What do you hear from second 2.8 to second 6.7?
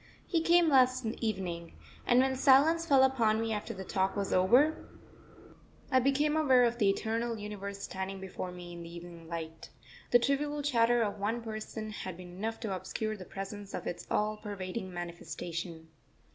fell upon me after the talk was over, I became aware